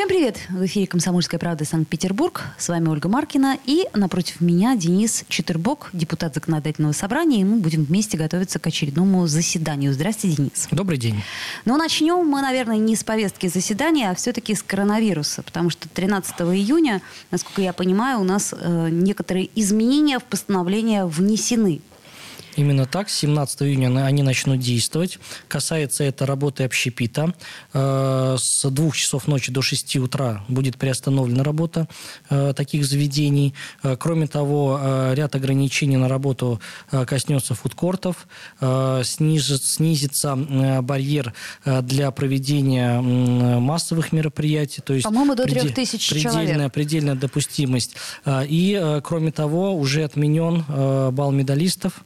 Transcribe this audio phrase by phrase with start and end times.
[0.00, 0.38] Всем привет!
[0.48, 2.44] В эфире «Комсомольская правда» Санкт-Петербург.
[2.56, 3.58] С вами Ольга Маркина.
[3.66, 7.42] И напротив меня Денис Четербок, депутат Законодательного собрания.
[7.42, 9.92] И мы будем вместе готовиться к очередному заседанию.
[9.92, 10.68] Здравствуйте, Денис.
[10.70, 11.22] Добрый день.
[11.66, 15.42] Ну, начнем мы, наверное, не с повестки заседания, а все-таки с коронавируса.
[15.42, 21.82] Потому что 13 июня, насколько я понимаю, у нас э, некоторые изменения в постановление внесены.
[22.56, 25.18] Именно так, с 17 июня они начнут действовать.
[25.48, 27.34] Касается это работы общепита.
[27.72, 31.88] Э, с 2 часов ночи до 6 утра будет приостановлена работа
[32.28, 33.54] э, таких заведений.
[33.82, 34.80] Э, кроме того,
[35.12, 36.60] ряд ограничений на работу
[36.90, 38.26] коснется фудкортов.
[38.60, 40.36] Снизится
[40.82, 44.80] барьер для проведения массовых мероприятий.
[44.82, 46.72] То есть По-моему, до 3000 предельная, человек.
[46.72, 47.96] Предельная допустимость.
[48.28, 50.64] И, кроме того, уже отменен
[51.12, 52.04] бал медалистов.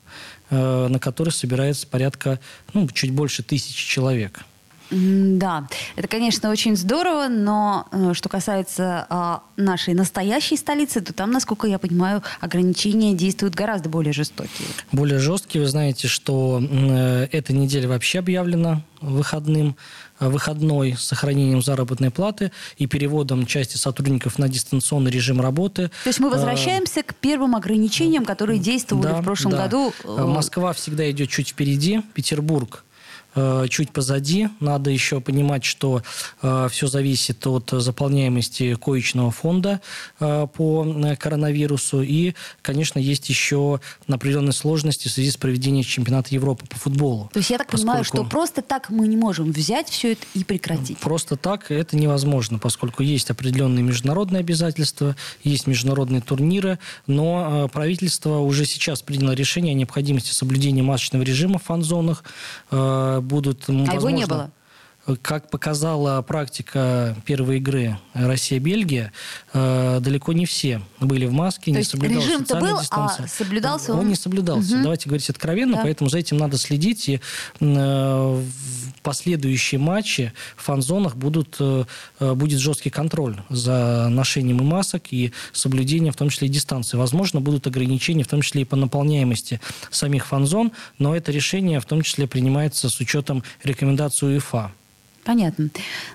[0.54, 2.38] Э, на который собирается порядка,
[2.74, 4.44] ну, чуть больше тысячи человек.
[4.90, 11.30] Да, это, конечно, очень здорово, но э, что касается а, нашей настоящей столицы, то там,
[11.30, 14.68] насколько я понимаю, ограничения действуют гораздо более жестокие.
[14.92, 15.62] Более жесткие.
[15.62, 19.76] Вы знаете, что э, эта неделя вообще объявлена выходным,
[20.20, 25.90] э, выходной с сохранением заработной платы и переводом части сотрудников на дистанционный режим работы.
[26.04, 29.64] То есть мы возвращаемся к первым ограничениям, которые действовали да, в прошлом да.
[29.64, 29.92] году.
[30.04, 32.93] Москва всегда идет чуть впереди, Петербург Э,
[33.68, 34.48] чуть позади.
[34.60, 36.02] Надо еще понимать, что
[36.42, 39.80] э, все зависит от заполняемости коечного фонда
[40.20, 40.86] э, по
[41.18, 42.02] коронавирусу.
[42.02, 47.30] И, конечно, есть еще определенные сложности в связи с проведением чемпионата Европы по футболу.
[47.32, 47.86] То есть я так поскольку...
[47.86, 50.98] понимаю, что просто так мы не можем взять все это и прекратить?
[50.98, 58.64] Просто так это невозможно, поскольку есть определенные международные обязательства, есть международные турниры, но правительство уже
[58.64, 62.24] сейчас приняло решение о необходимости соблюдения масочного режима в фан-зонах,
[63.24, 63.64] будут...
[63.68, 64.50] А возможно, его не было?
[65.20, 69.12] Как показала практика первой игры Россия-Бельгия,
[69.52, 73.26] э, далеко не все были в маске, То не есть соблюдалась режим-то был, дистанция.
[73.26, 73.98] а соблюдался он?
[73.98, 74.76] Он не соблюдался.
[74.76, 74.82] Угу.
[74.82, 75.82] Давайте говорить откровенно, да.
[75.82, 77.06] поэтому за этим надо следить.
[77.10, 77.20] И
[77.60, 78.44] э,
[79.04, 81.84] последующие матчи в фан-зонах будут, э,
[82.18, 86.96] будет жесткий контроль за ношением и масок, и соблюдением, в том числе и дистанции.
[86.96, 89.60] Возможно, будут ограничения, в том числе и по наполняемости
[89.90, 94.72] самих фан-зон, но это решение в том числе принимается с учетом рекомендаций УЕФА.
[95.24, 95.70] Понятно.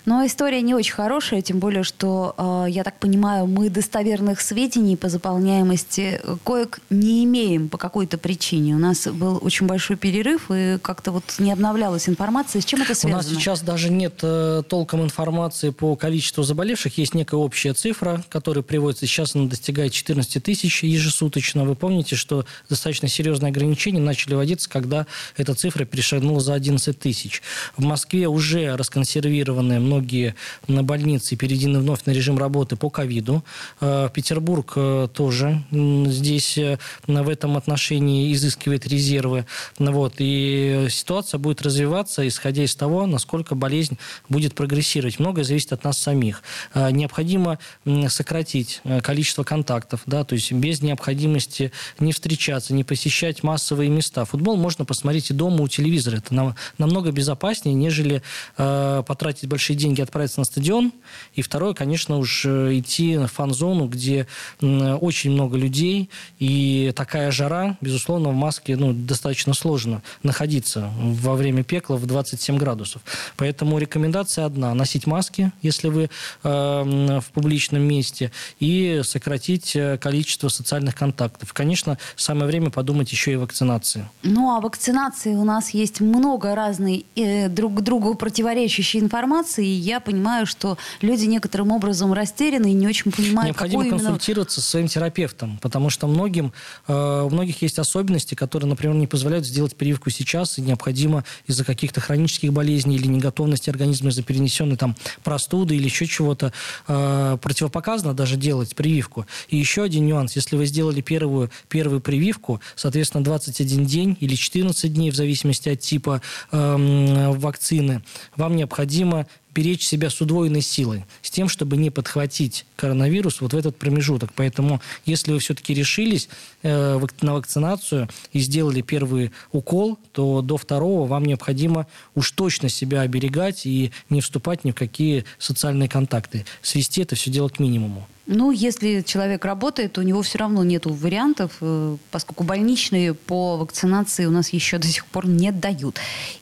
[0.06, 4.96] Но история не очень хорошая, тем более, что, э, я так понимаю, мы достоверных сведений
[4.96, 8.76] по заполняемости коек не имеем по какой-то причине.
[8.76, 12.62] У нас был очень большой перерыв, и как-то вот не обновлялась информация.
[12.62, 13.22] С чем это связано?
[13.22, 16.98] У нас сейчас даже нет э, толком информации по количеству заболевших.
[17.00, 19.08] Есть некая общая цифра, которая приводится.
[19.08, 21.66] Сейчас она достигает 14 тысяч ежесуточно.
[21.66, 27.42] Вы помните, что достаточно серьезные ограничения начали вводиться, когда эта цифра перешагнула за 11 тысяч.
[27.76, 30.36] В Москве уже расконсервированы законсервированы многие
[30.68, 33.44] больницы, переведены вновь на режим работы по ковиду.
[33.80, 36.78] Э, Петербург э, тоже здесь э,
[37.08, 39.46] в этом отношении изыскивает резервы.
[39.78, 40.16] Вот.
[40.18, 45.20] И ситуация будет развиваться, исходя из того, насколько болезнь будет прогрессировать.
[45.20, 46.44] Многое зависит от нас самих.
[46.76, 47.60] Необходимо
[48.08, 54.26] сократить количество контактов, да, то есть без необходимости не встречаться, не посещать массовые места.
[54.26, 56.18] Футбол можно посмотреть и дома у телевизора.
[56.18, 58.22] Это намного безопаснее, нежели
[58.58, 60.94] Э, потратить большие деньги, отправиться на стадион.
[61.34, 64.28] И второе, конечно, уж э, идти в фан-зону, где
[64.62, 66.10] очень много людей.
[66.40, 72.58] И такая жара, безусловно, в маске ну, достаточно сложно находиться во время пекла в 27
[72.58, 73.02] градусов.
[73.38, 74.74] Поэтому рекомендация одна.
[74.74, 76.10] Носить маски, если вы э,
[76.44, 81.54] в публичном месте, и сократить э, количество социальных контактов.
[81.54, 84.08] Конечно, самое время подумать еще и о вакцинации.
[84.24, 89.72] Ну, а вакцинации у нас есть много разной э, друг другу противоречащей противоречащей информации, и
[89.72, 94.64] я понимаю, что люди некоторым образом растеряны и не очень понимают, Необходимо какой консультироваться именно...
[94.64, 96.54] со своим терапевтом, потому что многим,
[96.88, 101.66] э, у многих есть особенности, которые, например, не позволяют сделать прививку сейчас, и необходимо из-за
[101.66, 106.54] каких-то хронических болезней или неготовности организма из-за перенесенной там простуды или еще чего-то
[106.88, 109.26] э, противопоказано даже делать прививку.
[109.50, 114.94] И еще один нюанс, если вы сделали первую, первую прививку, соответственно, 21 день или 14
[114.94, 116.22] дней, в зависимости от типа
[116.52, 118.02] э, вакцины,
[118.36, 119.26] вам необходимо
[119.56, 124.32] беречь себя с удвоенной силой, с тем, чтобы не подхватить коронавирус вот в этот промежуток.
[124.36, 126.30] Поэтому, если вы все-таки решились
[126.62, 133.02] э, на вакцинацию и сделали первый укол, то до второго вам необходимо уж точно себя
[133.02, 136.46] оберегать и не вступать ни в какие социальные контакты.
[136.62, 138.08] Свести это все дело к минимуму.
[138.32, 144.26] Ну, если человек работает, у него все равно нет вариантов, э, поскольку больничные по вакцинации
[144.26, 145.98] у нас еще до сих пор не дают.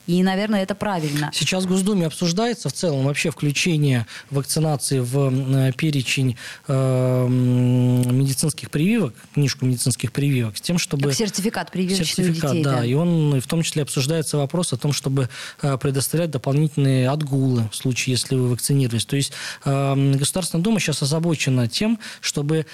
[0.06, 1.30] И, наверное, это правильно.
[1.32, 6.36] Сейчас в Госдуме обсуждается в целом вообще включение вакцинации в э, перечень
[6.66, 11.04] э, медицинских прививок, книжку медицинских прививок, с тем, чтобы...
[11.04, 12.64] Как сертификат прививочный сертификат, детей.
[12.64, 15.30] Да, да, и он в том числе обсуждается вопрос о том, чтобы
[15.80, 19.06] предоставлять дополнительные отгулы в случае, если вы вакцинировались.
[19.06, 19.32] То есть
[19.64, 22.66] э, Государственная Дума сейчас озабочена тем, чтобы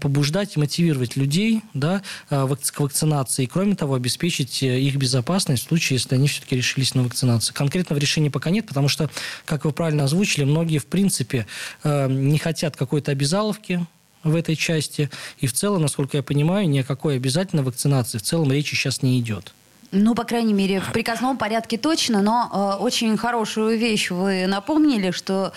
[0.00, 3.44] побуждать и мотивировать людей да, э, к вакцинации.
[3.44, 7.54] И, кроме того, обеспечить э, их безопасность в случае, если они все-таки решились на вакцинацию.
[7.54, 9.10] Конкретного решения пока нет, потому что,
[9.46, 11.46] как вы правильно озвучили, многие, в принципе,
[11.84, 13.86] э, не хотят какой-то обязаловки,
[14.22, 15.08] в этой части.
[15.38, 19.00] И в целом, насколько я понимаю, ни о какой обязательной вакцинации в целом речи сейчас
[19.00, 19.54] не идет.
[19.92, 25.10] Ну, по крайней мере, в приказном порядке точно, но э, очень хорошую вещь вы напомнили,
[25.10, 25.52] что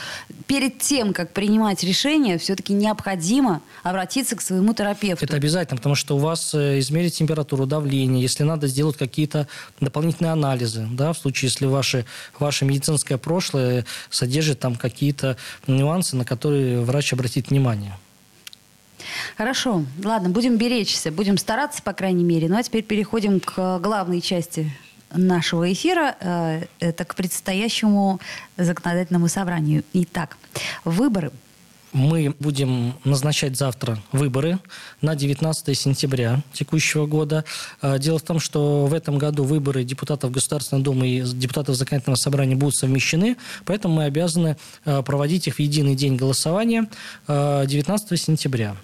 [0.47, 5.23] перед тем, как принимать решение, все-таки необходимо обратиться к своему терапевту.
[5.23, 9.47] Это обязательно, потому что у вас э, измерить температуру, давление, если надо сделать какие-то
[9.79, 12.05] дополнительные анализы, да, в случае, если ваше,
[12.39, 15.37] ваше медицинское прошлое содержит там какие-то
[15.67, 17.95] нюансы, на которые врач обратит внимание.
[19.37, 22.47] Хорошо, ладно, будем беречься, будем стараться, по крайней мере.
[22.49, 24.71] Ну а теперь переходим к главной части
[25.11, 28.19] нашего эфира, э, это к предстоящему
[28.57, 29.83] законодательному собранию.
[29.93, 30.37] Итак,
[30.83, 31.31] выборы–
[31.93, 34.59] мы будем назначать завтра выборы
[35.01, 37.45] на 19 сентября текущего года.
[37.81, 42.17] А, дело в том, что в этом году выборы депутатов Государственной Думы и депутатов Законодательного
[42.17, 46.89] собрания будут совмещены, поэтому мы обязаны а, проводить их в единый день голосования
[47.27, 48.75] 19 а, сентября.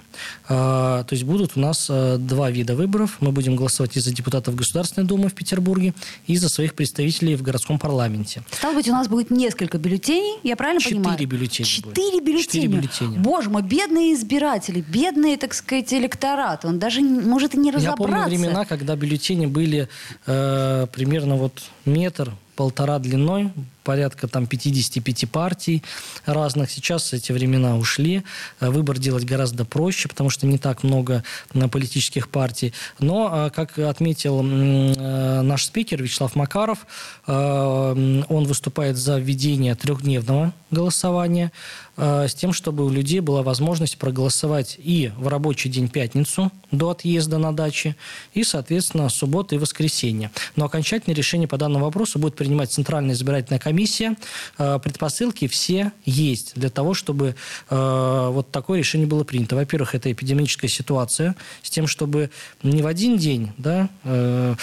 [0.48, 3.18] То есть будут у нас два вида выборов.
[3.22, 5.94] Мы будем голосовать и за депутатов Государственной Думы в Петербурге,
[6.28, 8.44] и за своих представителей в городском парламенте.
[8.52, 11.28] Стало быть, у нас будет несколько бюллетеней, я правильно Четыре понимаю?
[11.28, 12.44] Бюллетеня Четыре бюллетеня.
[12.44, 13.24] Четыре бюллетеня бюллетеня.
[13.24, 16.66] Боже мой, бедные избиратели, бедные, так сказать, электорат.
[16.66, 18.04] Он даже может и не разобраться.
[18.04, 19.88] Я помню времена, когда бюллетени были
[20.26, 23.52] э, примерно вот метр, полтора длиной,
[23.84, 25.84] порядка там 55 партий
[26.26, 26.72] разных.
[26.72, 28.24] Сейчас эти времена ушли.
[28.60, 31.24] Э, выбор делать гораздо проще, потому что не так много
[31.54, 32.74] э, политических партий.
[33.00, 36.86] Но, э, как отметил наш спикер Вячеслав Макаров,
[37.26, 41.52] он выступает за введение трехдневного голосования
[41.98, 47.38] с тем, чтобы у людей была возможность проголосовать и в рабочий день пятницу до отъезда
[47.38, 47.96] на даче,
[48.34, 50.32] и, соответственно, субботу и воскресенье.
[50.56, 54.18] Но окончательное решение по данному вопросу будет принимать Центральная избирательная комиссия комиссия.
[54.58, 57.36] Э, предпосылки все есть для того, чтобы
[57.70, 59.56] э, вот такое решение было принято.
[59.56, 62.30] Во-первых, это эпидемическая ситуация с тем, чтобы
[62.62, 64.56] не в один день да, э,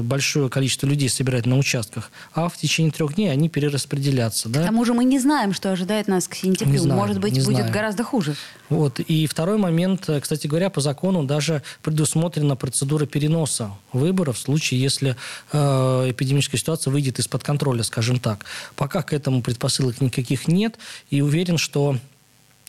[0.00, 4.48] большое количество людей собирать на участках, а в течение трех дней они перераспределятся.
[4.48, 4.62] Да?
[4.62, 6.72] К тому же мы не знаем, что ожидает нас к сентябрю.
[6.72, 7.72] Не знаем, Может быть, будет знаем.
[7.72, 8.36] гораздо хуже.
[8.70, 9.00] Вот.
[9.00, 15.16] И второй момент, кстати говоря, по закону даже предусмотрена процедура переноса выборов в случае, если
[15.52, 18.44] эпидемическая ситуация выйдет из-под контроля, скажем скажем так.
[18.76, 20.78] Пока к этому предпосылок никаких нет,
[21.08, 21.96] и уверен, что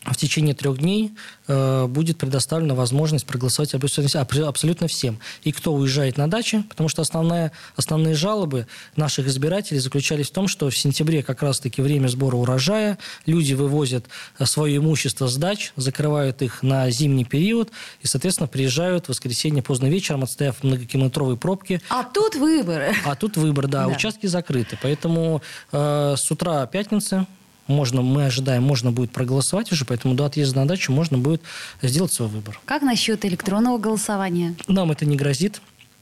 [0.06, 1.12] в течение трех дней
[1.48, 5.18] э, будет предоставлена возможность проголосовать абсолютно всем.
[5.42, 10.48] И кто уезжает на даче, потому что основная, основные жалобы наших избирателей заключались в том,
[10.48, 14.06] что в сентябре как раз-таки время сбора урожая, люди вывозят
[14.38, 17.70] э, свое имущество с дач, закрывают их на зимний период
[18.02, 21.80] и, соответственно, приезжают в воскресенье поздно вечером, отстояв многокилометровые пробки.
[21.88, 22.94] А тут выборы.
[23.04, 23.94] А тут выбор, да, да.
[23.94, 24.78] участки закрыты.
[24.80, 27.26] Поэтому э, с утра пятницы
[27.66, 31.42] можно, мы ожидаем, можно будет проголосовать уже, поэтому до отъезда на дачу можно будет
[31.82, 32.60] сделать свой выбор.
[32.64, 34.54] Как насчет электронного голосования?
[34.68, 35.60] Нам это не грозит.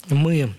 [0.08, 0.54] Мы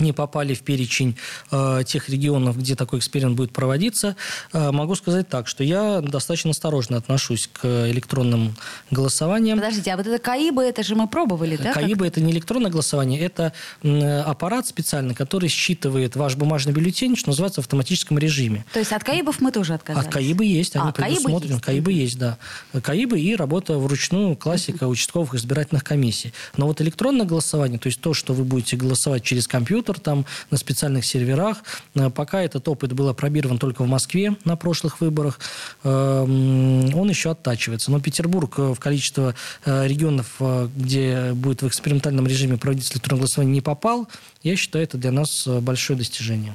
[0.00, 1.16] не попали в перечень
[1.50, 4.16] э, тех регионов, где такой эксперимент будет проводиться,
[4.52, 8.56] э, могу сказать так, что я достаточно осторожно отношусь к электронным
[8.90, 9.58] голосованиям.
[9.58, 11.72] Подождите, а вот это КАИБы, это же мы пробовали, да?
[11.72, 17.30] КАИБы– это не электронное голосование, это э, аппарат специальный, который считывает ваш бумажный бюллетень, что
[17.30, 18.64] называется, в автоматическом режиме.
[18.72, 20.06] То есть от КАИБов мы тоже отказались?
[20.06, 21.60] От КАИБы есть, они а, предусмотрены.
[21.60, 22.38] КАИБы есть, да.
[22.72, 26.32] КАИБы и работа вручную, классика участковых избирательных комиссий.
[26.56, 30.24] Но вот электронное голосование, то есть то, что вы будете голосовать через компьютер, компьютер там
[30.50, 31.58] на специальных серверах.
[31.94, 35.38] Э, пока этот опыт был опробирован только в Москве на прошлых выборах,
[35.84, 37.90] эм, он еще оттачивается.
[37.90, 40.40] Но Петербург э, в количество э, регионов,
[40.76, 44.08] где будет в экспериментальном режиме проводить электронное голосование, не попал.
[44.42, 46.54] Я считаю, это для нас большое достижение.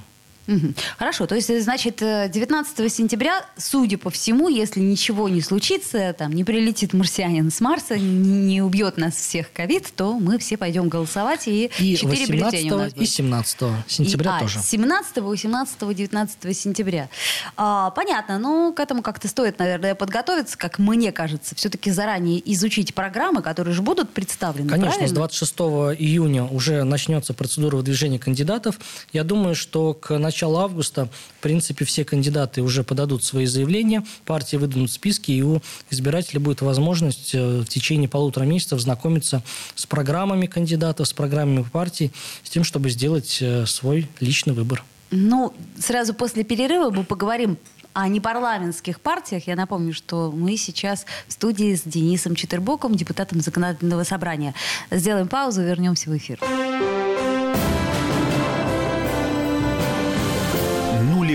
[0.97, 6.31] Хорошо, то есть, значит, 19 э, сентября, судя по всему, если ничего не случится, там
[6.33, 11.47] не прилетит марсианин с Марса, не, убьет нас всех ковид, то мы все пойдем голосовать,
[11.47, 13.03] и, и 4 бюллетеня у нас будет.
[13.03, 14.59] И 17 сентября и, тоже.
[14.59, 17.09] А, 17, 18, 19 сентября.
[17.55, 22.95] А, понятно, ну, к этому как-то стоит, наверное, подготовиться, как мне кажется, все-таки заранее изучить
[22.95, 25.07] программы, которые же будут представлены, Конечно, правильно?
[25.07, 25.53] с 26
[25.99, 28.79] июня уже начнется процедура выдвижения кандидатов.
[29.13, 34.05] Я думаю, что к началу начала августа, в принципе, все кандидаты уже подадут свои заявления,
[34.23, 39.43] партии выдадут списки, и у избирателя будет возможность э, в течение полутора месяцев знакомиться
[39.75, 42.11] с программами кандидатов, с программами партий,
[42.43, 44.81] с тем, чтобы сделать э, свой личный выбор.
[45.11, 47.57] Ну, сразу после перерыва мы поговорим
[47.91, 49.45] о непарламентских партиях.
[49.45, 54.53] Я напомню, что мы сейчас в студии с Денисом Четербоком, депутатом Законодательного собрания.
[54.89, 56.39] Сделаем паузу, вернемся в эфир.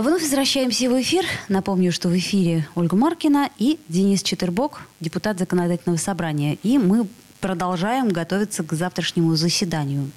[0.00, 1.26] Вновь возвращаемся в эфир.
[1.50, 6.56] Напомню, что в эфире Ольга Маркина и Денис Четербок, депутат Законодательного собрания.
[6.62, 7.06] И мы
[7.38, 10.10] продолжаем готовиться к завтрашнему заседанию.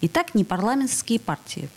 [0.00, 1.68] Итак, непарламентские партии.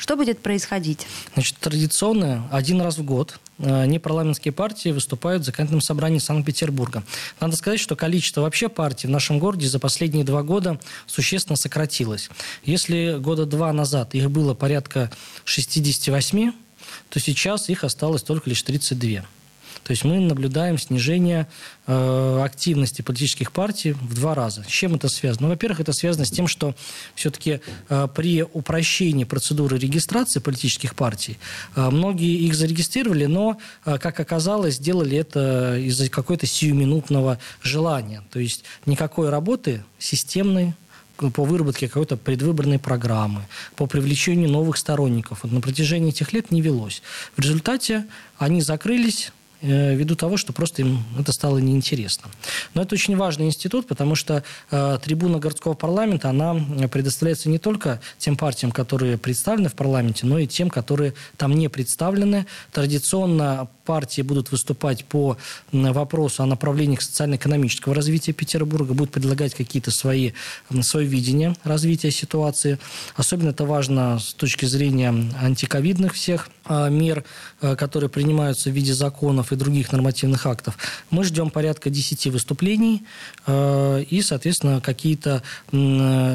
[0.00, 1.06] Что будет происходить?
[1.34, 7.02] Значит, традиционно один раз в год Э, непарламентские партии выступают в законодательном собрании Санкт-Петербурга.
[7.40, 12.30] Надо сказать, что количество вообще партий в нашем городе за последние два года существенно сократилось.
[12.64, 15.10] Если года два назад их было порядка
[15.44, 16.52] 68,
[17.10, 19.26] то сейчас их осталось только лишь 32.
[19.90, 21.48] То есть мы наблюдаем снижение
[21.88, 24.62] э, активности политических партий в два раза.
[24.62, 25.48] С чем это связано?
[25.48, 26.76] Ну, во-первых, это связано с тем, что
[27.16, 31.40] все-таки э, при упрощении процедуры регистрации политических партий
[31.74, 38.22] э, многие их зарегистрировали, но, как оказалось, сделали это из-за какой-то сиюминутного желания.
[38.30, 40.74] То есть никакой работы системной
[41.16, 43.42] по выработке какой-то предвыборной программы,
[43.74, 47.02] по привлечению новых сторонников на протяжении этих лет не велось.
[47.36, 48.06] В результате
[48.38, 52.30] они закрылись, ввиду того, что просто им это стало неинтересно.
[52.74, 56.54] Но это очень важный институт, потому что э, трибуна городского парламента, она
[56.90, 61.68] предоставляется не только тем партиям, которые представлены в парламенте, но и тем, которые там не
[61.68, 62.46] представлены.
[62.72, 65.36] Традиционно партии будут выступать по
[65.72, 70.30] вопросу о направлениях социально-экономического развития Петербурга, будут предлагать какие-то свои,
[70.82, 72.78] свое видение развития ситуации.
[73.16, 77.24] Особенно это важно с точки зрения антиковидных всех а, мер,
[77.60, 80.78] а, которые принимаются в виде законов и других нормативных актов.
[81.10, 83.02] Мы ждем порядка 10 выступлений
[83.44, 85.42] а, и, соответственно, какие-то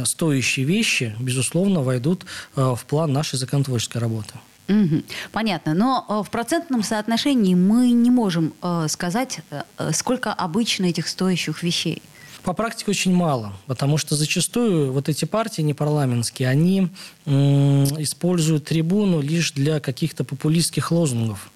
[0.06, 4.34] стоящие вещи, безусловно, войдут в план нашей законотворческой работы.
[4.68, 5.04] Угу.
[5.32, 5.74] Понятно.
[5.74, 11.62] Но э, в процентном соотношении мы не можем э, сказать, э, сколько обычно этих стоящих
[11.62, 12.02] вещей.
[12.44, 16.90] По практике очень мало, потому что зачастую вот эти партии непарламентские, они
[17.26, 21.50] используют трибуну лишь для каких-то популистских лозунгов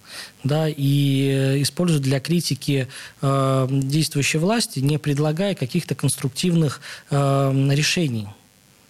[0.44, 2.88] да, и используют для критики
[3.22, 8.30] э, действующей власти, не предлагая каких-то конструктивных э, решений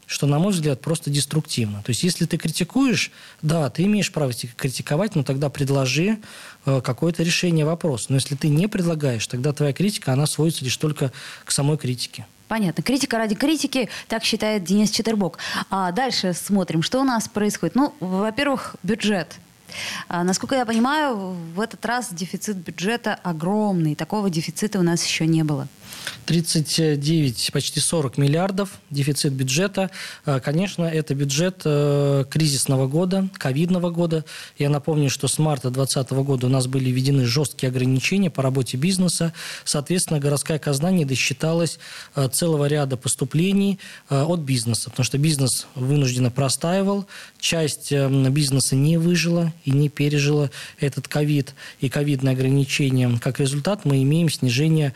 [0.10, 1.84] что, на мой взгляд, просто деструктивно.
[1.84, 3.12] То есть, если ты критикуешь,
[3.44, 6.18] да, ты имеешь право критиковать, но тогда предложи
[6.66, 8.08] э, какое-то решение вопроса.
[8.10, 11.12] Но если ты не предлагаешь, тогда твоя критика, она сводится лишь только
[11.46, 12.26] к самой критике.
[12.48, 12.82] Понятно.
[12.82, 15.38] Критика ради критики, так считает Денис Четербок.
[15.70, 17.76] А дальше смотрим, что у нас происходит.
[17.76, 19.36] Ну, во-первых, бюджет.
[20.08, 23.94] А, насколько я понимаю, в этот раз дефицит бюджета огромный.
[23.94, 25.68] Такого дефицита у нас еще не было.
[26.30, 29.90] 39, почти 40 миллиардов дефицит бюджета.
[30.28, 34.24] Э, конечно, это бюджет э, кризисного года, ковидного года.
[34.60, 38.78] Я напомню, что с марта 2020 года у нас были введены жесткие ограничения по работе
[38.78, 39.34] бизнеса.
[39.64, 41.80] Соответственно, городская казна не досчиталась
[42.16, 43.80] э, целого ряда поступлений
[44.10, 47.08] от бизнеса, потому что бизнес вынужденно простаивал,
[47.40, 53.18] часть бизнеса не выжила и не пережила этот ковид и ковидные ограничения.
[53.20, 54.94] Как результат мы имеем снижение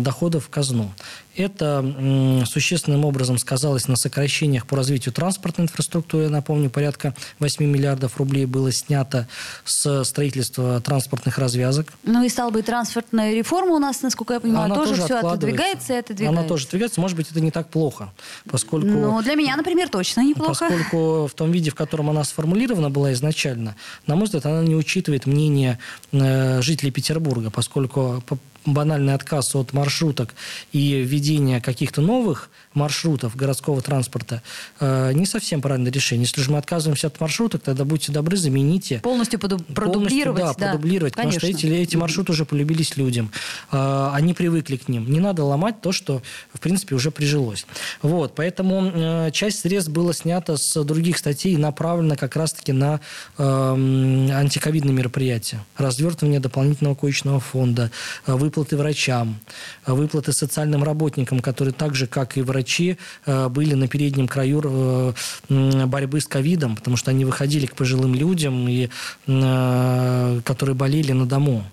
[0.00, 0.90] доходов в казну.
[1.36, 6.24] Это существенным образом сказалось на сокращениях по развитию транспортной инфраструктуры.
[6.24, 9.26] Я напомню, порядка 8 миллиардов рублей было снято
[9.64, 11.92] с строительства транспортных развязок.
[12.04, 15.18] Ну и стала бы транспортная реформа у нас, насколько я понимаю, Она тоже, тоже все
[15.18, 16.40] отодвигается и отодвигается.
[16.40, 17.00] Она тоже двигается.
[17.00, 18.12] Может быть, это не так плохо,
[18.48, 18.86] поскольку...
[18.86, 20.66] Ну, для меня, например, точно неплохо.
[20.68, 23.76] Поскольку в том виде, в котором она сформулирована была изначально,
[24.06, 25.78] на мой взгляд, она не учитывает мнение
[26.12, 28.22] э, жителей Петербурга, поскольку
[28.66, 30.34] банальный отказ от маршруток
[30.72, 31.23] и введение
[31.60, 34.42] каких-то новых маршрутов городского транспорта
[34.80, 36.24] э, не совсем правильное решение.
[36.24, 39.00] Если же мы отказываемся от маршруток, тогда будьте добры, замените.
[39.00, 40.40] Полностью продублировать.
[40.40, 43.30] Полностью, да, продублировать, потому что эти, эти маршруты уже полюбились людям.
[43.72, 45.10] Э, они привыкли к ним.
[45.10, 47.66] Не надо ломать то, что, в принципе, уже прижилось.
[48.02, 53.00] Вот, поэтому э, часть средств было снято с других статей и направлено как раз-таки на
[53.38, 55.64] э, антиковидные мероприятия.
[55.76, 57.90] Развертывание дополнительного коечного фонда,
[58.26, 59.38] выплаты врачам,
[59.86, 65.14] выплаты социальным работникам, которые так же, как и врачи, врачи э, были на переднем краю
[65.48, 68.88] э, борьбы с ковидом, потому что они выходили к пожилым людям, и,
[69.26, 71.64] э, которые болели на дому.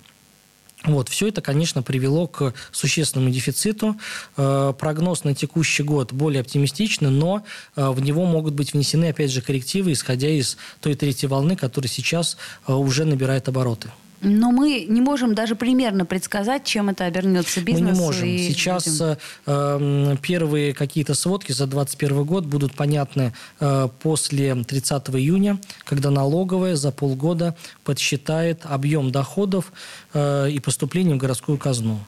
[0.83, 3.97] Вот, все это, конечно, привело к существенному дефициту.
[4.35, 7.43] Прогноз на текущий год более оптимистичный, но
[7.75, 12.35] в него могут быть внесены, опять же, коррективы, исходя из той третьей волны, которая сейчас
[12.65, 13.91] уже набирает обороты.
[14.21, 17.85] Но мы не можем даже примерно предсказать, чем это обернется бизнесу.
[17.85, 18.27] Мы не можем.
[18.27, 19.01] Сейчас
[19.45, 26.75] э, первые какие-то сводки за 2021 год будут понятны э, после 30 июня, когда налоговая
[26.75, 29.73] за полгода подсчитает объем доходов
[30.13, 31.99] э, и поступлений в городскую казну.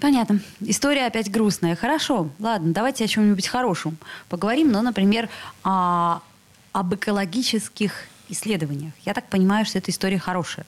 [0.00, 0.40] Понятно.
[0.60, 1.74] История опять грустная.
[1.74, 2.30] Хорошо.
[2.38, 3.98] Ладно, давайте о чем-нибудь хорошем
[4.28, 4.70] поговорим.
[4.70, 5.28] Ну, например,
[5.64, 6.20] о,
[6.72, 7.92] об экологических
[8.28, 8.92] исследованиях.
[9.04, 10.64] Я так понимаю, что эта история хорошая.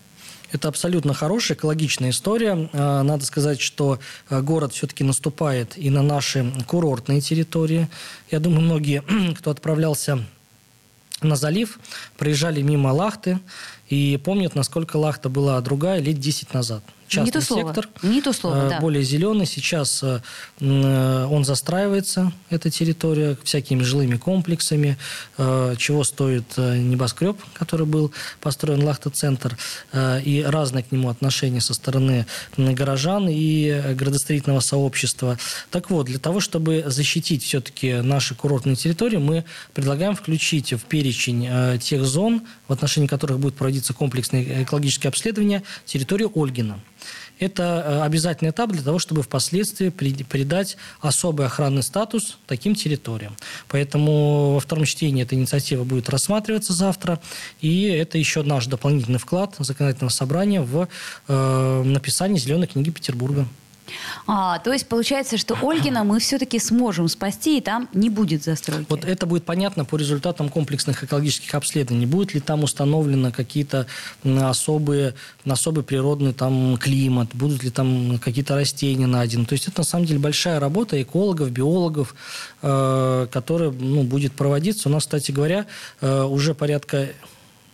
[0.52, 2.68] Это абсолютно хорошая, экологичная история.
[2.72, 7.88] А, надо сказать, что а, город все-таки наступает и на наши курортные территории.
[8.30, 9.02] Я думаю, многие,
[9.38, 10.22] кто отправлялся
[11.22, 11.78] на залив,
[12.18, 13.40] проезжали мимо Лахты
[13.88, 17.88] и помнят, насколько Лахта была другая лет 10 назад частный не то сектор.
[18.00, 18.12] Слово.
[18.14, 18.80] Не то слово, э, да.
[18.80, 19.46] Более зеленый.
[19.46, 20.20] Сейчас э,
[20.60, 24.96] э, он застраивается, эта территория, всякими жилыми комплексами,
[25.36, 29.56] чего стоит небоскреб, который был построен Лахта-центр,
[29.94, 32.26] и разные к нему отношения со стороны
[32.56, 35.38] горожан и градостроительного сообщества.
[35.70, 41.78] Так вот, для того, чтобы защитить все-таки наши курортные территории, мы предлагаем включить в перечень
[41.78, 46.80] тех зон, в отношении которых будет проводиться комплексное экологическое обследование, территорию Ольгина.
[47.42, 53.36] Это э, обязательный этап для того, чтобы впоследствии придать особый охранный статус таким территориям.
[53.68, 57.20] Поэтому во втором чтении эта инициатива будет рассматриваться завтра,
[57.60, 60.88] и это еще наш дополнительный вклад законодательного собрания в
[61.26, 63.48] э, написание «Зеленой книги Петербурга».
[64.26, 68.86] А, то есть получается, что Ольгина мы все-таки сможем спасти, и там не будет застройки.
[68.88, 72.06] Вот это будет понятно по результатам комплексных экологических обследований.
[72.06, 73.86] Будет ли там установлено какие-то
[74.24, 75.14] особые,
[75.44, 79.44] особый природный там климат, будут ли там какие-то растения найдены.
[79.44, 82.14] То есть это на самом деле большая работа экологов, биологов,
[82.62, 84.88] э, которая ну, будет проводиться.
[84.88, 85.66] У нас, кстати говоря,
[86.00, 87.08] э, уже порядка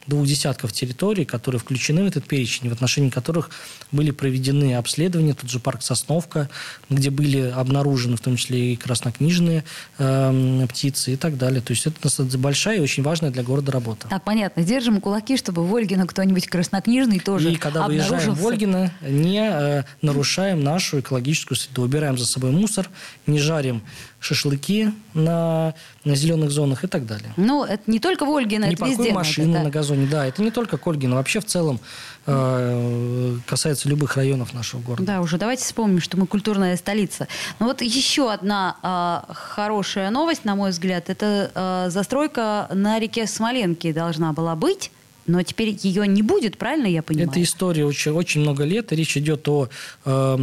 [0.09, 3.51] двух десятков территорий, которые включены в этот перечень, в отношении которых
[3.93, 6.49] были проведены обследования, тот же парк Сосновка,
[6.91, 9.65] где были обнаружены в том числе и краснокнижные
[9.99, 11.61] э, птицы и так далее.
[11.61, 14.09] То есть это большая и очень важная для города работа.
[14.09, 14.63] Так, понятно.
[14.63, 19.85] Держим кулаки, чтобы в Ольгино кто-нибудь краснокнижный тоже И когда выезжаем в Ольгино, не э,
[20.03, 21.83] нарушаем нашу экологическую среду.
[21.83, 22.89] Убираем за собой мусор,
[23.27, 23.83] не жарим
[24.21, 27.33] шашлыки на, на зеленых зонах и так далее.
[27.37, 29.13] Ну, это не только в Ольгино, не это везде.
[29.13, 29.65] машины это, да.
[29.65, 31.81] на газоне, да, это не только Ольгино, вообще в целом
[32.27, 35.05] э, касается любых районов нашего города.
[35.05, 37.29] Да, уже давайте вспомним, что мы культурная столица.
[37.61, 43.27] Ну вот еще одна э, хорошая новость, на мой взгляд, это э, застройка на реке
[43.27, 44.91] Смоленки должна была быть
[45.29, 47.29] но теперь ее не будет, правильно я понимаю?
[47.29, 48.93] Это история очень, очень много лет.
[48.93, 49.69] Речь идет о
[50.07, 50.39] э,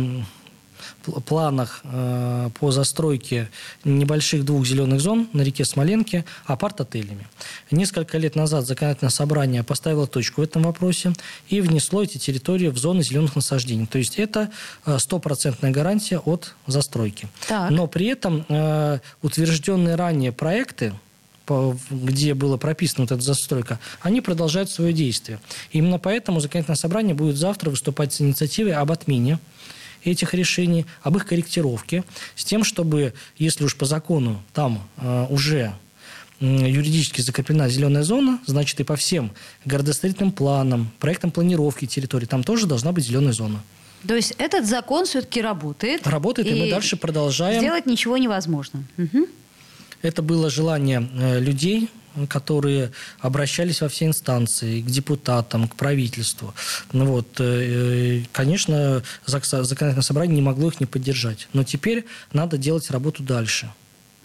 [1.22, 3.50] планах э, по застройке
[3.84, 7.28] небольших двух зеленых зон на реке Смоленке апарт-отелями.
[7.72, 11.14] Несколько лет назад законодательное собрание поставило точку в этом вопросе
[11.48, 13.86] и внесло эти территории в зоны зеленых насаждений.
[13.86, 14.50] То есть это
[14.86, 17.28] э, стопроцентная гарантия от застройки.
[17.48, 17.72] Так.
[17.72, 20.94] Но при этом э, утвержденные ранее проекты
[21.92, 25.40] где было прописано вот эта застройка, они продолжают свое действие.
[25.72, 29.40] Именно поэтому законодательное собрание будет завтра выступать с инициативой об отмене
[30.12, 32.04] этих решений, об их корректировке,
[32.36, 35.74] с тем, чтобы, если уж по закону там э, уже
[36.40, 39.32] юридически закреплена зеленая зона, значит и по всем
[39.64, 43.62] городостроительным планам, проектам планировки территории, там тоже должна быть зеленая зона.
[44.08, 46.06] То есть этот закон все-таки работает.
[46.06, 47.60] Работает, и, и мы дальше продолжаем.
[47.60, 48.84] Сделать ничего невозможно.
[48.98, 49.28] Угу.
[50.02, 51.90] Это было желание э, людей,
[52.30, 56.54] которые обращались во все инстанции, к депутатам, к правительству.
[56.94, 61.48] Ну вот, э, конечно, законодательное собрание не могло их не поддержать.
[61.54, 63.72] Но теперь надо делать работу дальше.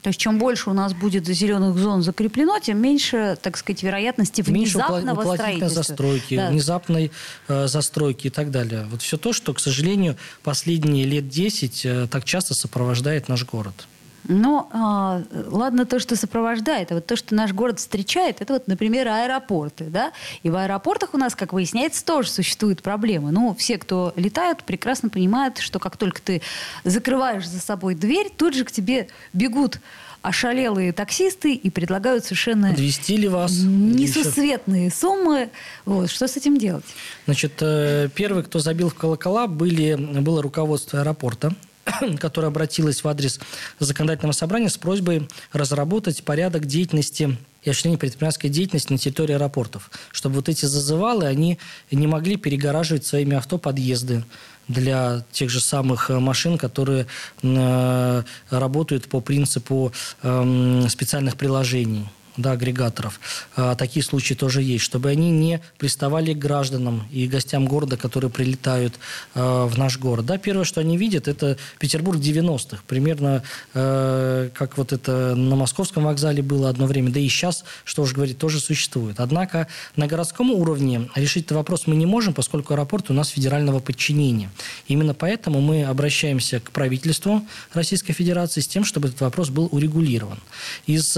[0.02, 4.40] То есть чем больше у нас будет зеленых зон закреплено, тем меньше, так сказать, вероятности
[4.40, 5.82] внезапного меньше строительства.
[5.82, 6.50] застройки, да.
[6.50, 7.10] внезапной
[7.48, 8.86] э, застройки и так далее.
[8.90, 13.86] Вот все то, что, к сожалению, последние лет 10 э, так часто сопровождает наш город.
[14.24, 18.68] Но а, ладно то, что сопровождает, а вот то, что наш город встречает, это вот,
[18.68, 20.12] например, аэропорты, да?
[20.42, 23.30] И в аэропортах у нас, как выясняется, тоже существуют проблемы.
[23.30, 26.42] Ну, все, кто летают, прекрасно понимают, что как только ты
[26.84, 29.80] закрываешь за собой дверь, тут же к тебе бегут
[30.22, 33.52] ошалелые таксисты и предлагают совершенно Подвести ли вас?
[33.64, 35.50] несусветные суммы.
[35.86, 36.84] Вот, что с этим делать?
[37.24, 41.54] Значит, э, первый, кто забил в колокола, были, было руководство аэропорта.
[42.18, 43.40] которая обратилась в адрес
[43.78, 50.36] законодательного собрания с просьбой разработать порядок деятельности и осуществления предпринимательской деятельности на территории аэропортов, чтобы
[50.36, 51.58] вот эти зазывалы, они
[51.90, 54.24] не могли перегораживать своими авто подъезды
[54.68, 57.06] для тех же самых э, машин, которые
[57.42, 62.08] э, работают по принципу э, специальных приложений
[62.42, 63.20] да, агрегаторов.
[63.56, 68.30] А, такие случаи тоже есть, чтобы они не приставали к гражданам и гостям города, которые
[68.30, 68.98] прилетают
[69.34, 70.26] а, в наш город.
[70.26, 73.42] Да, первое, что они видят, это Петербург 90-х, примерно
[73.74, 78.12] а, как вот это на Московском вокзале было одно время, да и сейчас, что уж
[78.12, 79.20] говорить, тоже существует.
[79.20, 83.80] Однако на городском уровне решить этот вопрос мы не можем, поскольку аэропорт у нас федерального
[83.80, 84.50] подчинения.
[84.88, 90.38] Именно поэтому мы обращаемся к правительству Российской Федерации с тем, чтобы этот вопрос был урегулирован.
[90.86, 91.16] Из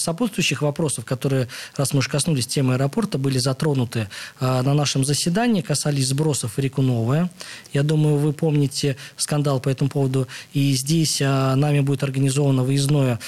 [0.00, 4.08] сопутствующих текущих вопросов, которые, раз мы уже коснулись темы аэропорта, были затронуты
[4.40, 7.30] а, на нашем заседании, касались сбросов в реку Новая.
[7.72, 10.26] Я думаю, вы помните скандал по этому поводу.
[10.54, 13.18] И здесь а, нами будет организовано выездное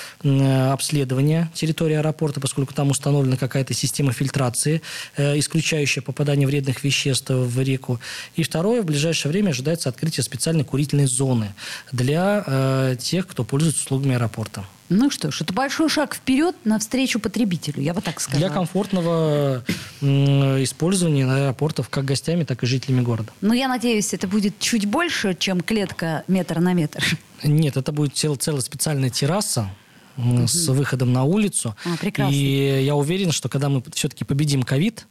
[0.73, 4.81] обследование территории аэропорта, поскольку там установлена какая-то система фильтрации,
[5.17, 8.01] э, исключающая попадание вредных веществ в реку.
[8.37, 11.55] И второе, в ближайшее время ожидается открытие специальной курительной зоны
[11.93, 14.65] для э, тех, кто пользуется услугами аэропорта.
[14.90, 18.47] Ну что ж, это большой шаг вперед навстречу потребителю, я бы так сказала.
[18.47, 19.64] Для комфортного
[20.01, 23.33] использования аэропортов как гостями, так и жителями города.
[23.40, 27.03] Ну, я надеюсь, это будет чуть больше, чем клетка метр на метр.
[27.42, 29.70] Нет, это будет цел, целая специальная терраса,
[30.16, 31.75] с выходом на улицу.
[31.85, 32.33] А, прекрасно.
[32.33, 35.07] И я уверен, что когда мы все-таки победим ковид,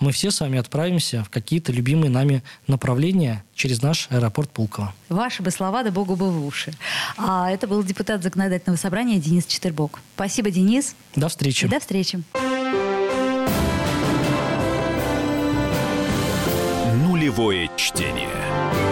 [0.00, 4.94] мы все с вами отправимся в какие-то любимые нами направления через наш аэропорт Пулково.
[5.08, 6.72] Ваши бы слова, да богу бы в уши.
[7.16, 10.00] А это был депутат законодательного собрания Денис Четербок.
[10.14, 10.94] Спасибо, Денис.
[11.14, 11.64] До встречи.
[11.64, 12.22] И до встречи.
[17.06, 18.85] Нулевое чтение.